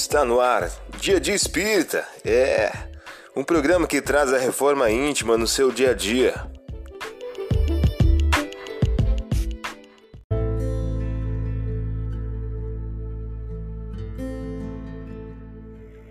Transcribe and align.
Está 0.00 0.24
no 0.24 0.40
ar, 0.40 0.70
Dia 1.00 1.18
de 1.18 1.32
Espírita. 1.32 2.06
É 2.24 2.70
um 3.34 3.42
programa 3.42 3.84
que 3.84 4.00
traz 4.00 4.32
a 4.32 4.38
reforma 4.38 4.88
íntima 4.88 5.36
no 5.36 5.44
seu 5.44 5.72
dia 5.72 5.90
a 5.90 5.92
dia. 5.92 6.34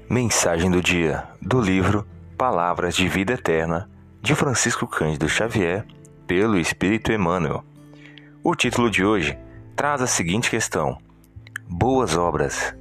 Mensagem 0.09 0.69
do 0.69 0.81
dia 0.81 1.23
do 1.41 1.61
livro 1.61 2.05
Palavras 2.37 2.93
de 2.93 3.07
Vida 3.07 3.35
Eterna 3.35 3.89
de 4.21 4.35
Francisco 4.35 4.85
Cândido 4.85 5.29
Xavier, 5.29 5.85
pelo 6.27 6.59
Espírito 6.59 7.13
Emmanuel. 7.13 7.63
O 8.43 8.53
título 8.53 8.91
de 8.91 9.05
hoje 9.05 9.39
traz 9.77 10.01
a 10.01 10.07
seguinte 10.07 10.49
questão: 10.49 10.97
Boas 11.69 12.17
obras. 12.17 12.76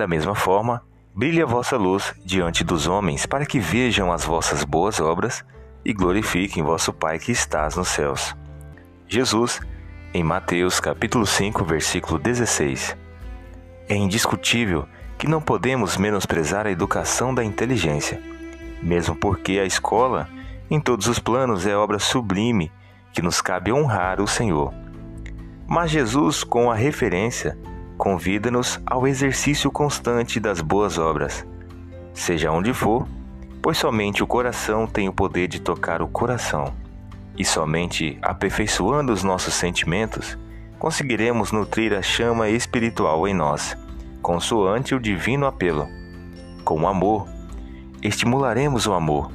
Da 0.00 0.06
mesma 0.06 0.34
forma, 0.34 0.82
brilhe 1.14 1.42
a 1.42 1.44
vossa 1.44 1.76
luz 1.76 2.14
diante 2.24 2.64
dos 2.64 2.88
homens, 2.88 3.26
para 3.26 3.44
que 3.44 3.60
vejam 3.60 4.10
as 4.10 4.24
vossas 4.24 4.64
boas 4.64 4.98
obras 4.98 5.44
e 5.84 5.92
glorifiquem 5.92 6.62
vosso 6.62 6.90
Pai 6.90 7.18
que 7.18 7.30
estás 7.30 7.76
nos 7.76 7.88
céus. 7.88 8.34
Jesus, 9.06 9.60
em 10.14 10.24
Mateus 10.24 10.80
capítulo 10.80 11.26
5, 11.26 11.62
versículo 11.66 12.18
16. 12.18 12.96
É 13.90 13.94
indiscutível 13.94 14.88
que 15.18 15.28
não 15.28 15.38
podemos 15.38 15.98
menosprezar 15.98 16.66
a 16.66 16.70
educação 16.70 17.34
da 17.34 17.44
inteligência, 17.44 18.18
mesmo 18.82 19.14
porque 19.14 19.58
a 19.58 19.66
escola, 19.66 20.30
em 20.70 20.80
todos 20.80 21.08
os 21.08 21.18
planos, 21.18 21.66
é 21.66 21.76
obra 21.76 21.98
sublime 21.98 22.72
que 23.12 23.20
nos 23.20 23.42
cabe 23.42 23.70
honrar 23.70 24.18
o 24.18 24.26
Senhor. 24.26 24.72
Mas 25.68 25.90
Jesus, 25.90 26.42
com 26.42 26.70
a 26.70 26.74
referência, 26.74 27.58
convida-nos 28.00 28.80
ao 28.86 29.06
exercício 29.06 29.70
constante 29.70 30.40
das 30.40 30.62
boas 30.62 30.96
obras, 30.96 31.46
seja 32.14 32.50
onde 32.50 32.72
for, 32.72 33.06
pois 33.60 33.76
somente 33.76 34.22
o 34.22 34.26
coração 34.26 34.86
tem 34.86 35.06
o 35.06 35.12
poder 35.12 35.46
de 35.46 35.60
tocar 35.60 36.00
o 36.00 36.08
coração, 36.08 36.72
e 37.36 37.44
somente 37.44 38.18
aperfeiçoando 38.22 39.12
os 39.12 39.22
nossos 39.22 39.52
sentimentos 39.52 40.38
conseguiremos 40.78 41.52
nutrir 41.52 41.92
a 41.92 42.00
chama 42.00 42.48
espiritual 42.48 43.28
em 43.28 43.34
nós, 43.34 43.76
consoante 44.22 44.94
o 44.94 44.98
divino 44.98 45.44
apelo. 45.44 45.86
Com 46.64 46.80
o 46.80 46.88
amor, 46.88 47.28
estimularemos 48.02 48.86
o 48.86 48.94
amor. 48.94 49.30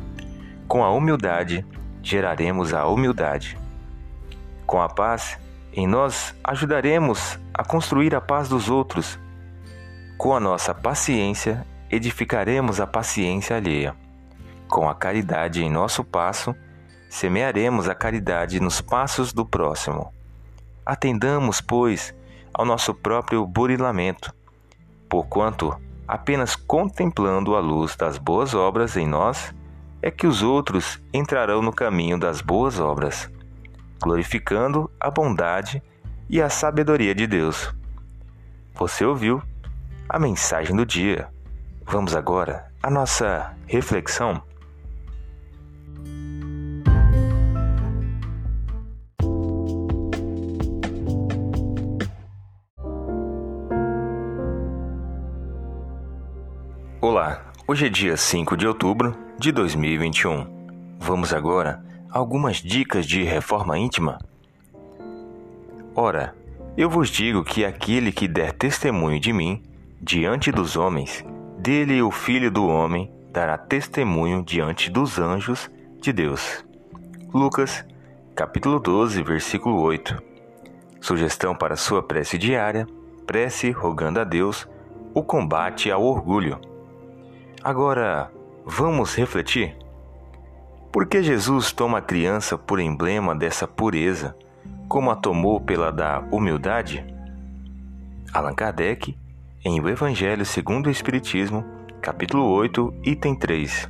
Com 0.68 0.84
a 0.84 0.90
humildade, 0.90 1.64
geraremos 2.02 2.74
a 2.74 2.88
humildade. 2.88 3.60
Com 4.66 4.82
a 4.82 4.90
paz, 4.90 5.38
em 5.76 5.86
nós 5.86 6.34
ajudaremos 6.42 7.38
a 7.54 7.62
construir 7.62 8.16
a 8.16 8.22
paz 8.22 8.48
dos 8.48 8.70
outros. 8.70 9.20
Com 10.18 10.34
a 10.34 10.40
nossa 10.40 10.74
paciência, 10.74 11.68
edificaremos 11.92 12.80
a 12.80 12.88
paciência 12.88 13.58
alheia. 13.58 13.94
Com 14.70 14.90
a 14.90 14.96
caridade 14.96 15.62
em 15.62 15.70
nosso 15.70 16.02
passo, 16.02 16.56
semearemos 17.10 17.90
a 17.90 17.94
caridade 17.94 18.62
nos 18.62 18.80
passos 18.80 19.34
do 19.34 19.46
próximo. 19.46 20.14
Atendamos, 20.86 21.60
pois, 21.60 22.16
ao 22.54 22.66
nosso 22.66 22.94
próprio 22.94 23.46
burilamento, 23.46 24.34
porquanto 25.10 25.76
apenas 26.08 26.56
contemplando 26.56 27.54
a 27.54 27.60
luz 27.60 27.98
das 27.98 28.18
boas 28.18 28.54
obras 28.54 28.96
em 28.96 29.06
nós 29.06 29.54
é 30.02 30.10
que 30.10 30.26
os 30.26 30.42
outros 30.42 31.02
entrarão 31.14 31.62
no 31.62 31.74
caminho 31.74 32.18
das 32.18 32.40
boas 32.40 32.80
obras 32.80 33.30
glorificando 34.06 34.88
a 35.00 35.10
bondade 35.10 35.82
e 36.30 36.40
a 36.40 36.48
sabedoria 36.48 37.16
de 37.16 37.26
Deus. 37.26 37.74
Você 38.76 39.04
ouviu 39.04 39.42
a 40.08 40.20
mensagem 40.20 40.76
do 40.76 40.86
dia. 40.86 41.28
Vamos 41.84 42.16
agora 42.16 42.72
à 42.84 42.92
nossa 42.92 43.52
reflexão. 43.66 44.44
Olá, 57.02 57.42
hoje 57.68 57.88
é 57.88 57.90
dia 57.90 58.16
5 58.16 58.56
de 58.56 58.68
outubro 58.68 59.18
de 59.40 59.52
2021. 59.52 60.46
Vamos 61.00 61.34
agora 61.34 61.84
algumas 62.10 62.58
dicas 62.58 63.06
de 63.06 63.24
reforma 63.24 63.78
íntima? 63.78 64.20
Ora, 65.96 66.36
eu 66.78 66.90
vos 66.90 67.10
digo 67.10 67.44
que 67.44 67.64
aquele 67.64 68.12
que 68.12 68.28
der 68.28 68.52
testemunho 68.52 69.20
de 69.20 69.32
mim 69.32 69.64
diante 70.02 70.52
dos 70.52 70.76
homens, 70.76 71.26
dele 71.58 72.02
o 72.02 72.12
Filho 72.12 72.52
do 72.52 72.68
Homem 72.68 73.12
dará 73.32 73.58
testemunho 73.58 74.44
diante 74.44 74.90
dos 74.90 75.18
anjos 75.18 75.70
de 76.02 76.12
Deus. 76.12 76.66
Lucas, 77.34 77.86
capítulo 78.36 78.80
12, 78.80 79.24
versículo 79.24 79.82
8. 79.82 80.22
Sugestão 81.02 81.56
para 81.56 81.76
sua 81.76 82.04
prece 82.04 82.38
diária: 82.38 82.88
prece 83.26 83.72
rogando 83.72 84.20
a 84.20 84.24
Deus 84.24 84.68
o 85.14 85.24
combate 85.24 85.90
ao 85.90 86.04
orgulho. 86.04 86.60
Agora, 87.64 88.32
vamos 88.66 89.16
refletir? 89.16 89.76
Por 90.96 91.08
que 91.08 91.22
Jesus 91.22 91.74
toma 91.74 91.98
a 91.98 92.02
criança 92.02 92.58
por 92.58 92.80
emblema 92.80 93.36
dessa 93.36 93.68
pureza, 93.68 94.34
como 94.88 95.12
a 95.12 95.16
tomou 95.18 95.60
pela 95.60 95.92
da 95.92 96.24
humildade? 96.32 97.06
Allan 98.34 98.54
Kardec, 98.54 99.14
em 99.66 99.82
O 99.82 99.90
Evangelho 99.90 100.46
segundo 100.46 100.88
o 100.88 100.90
Espiritismo, 100.90 101.66
capítulo 102.02 102.46
8, 102.46 102.94
item 103.04 103.36
3. 103.36 103.90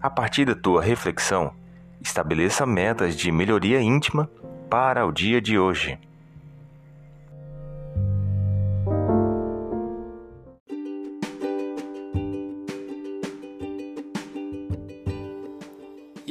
A 0.00 0.08
partir 0.08 0.46
da 0.46 0.54
tua 0.54 0.80
reflexão, 0.80 1.52
estabeleça 2.00 2.64
metas 2.64 3.14
de 3.14 3.30
melhoria 3.30 3.82
íntima 3.82 4.26
para 4.70 5.04
o 5.04 5.12
dia 5.12 5.38
de 5.38 5.58
hoje. 5.58 5.98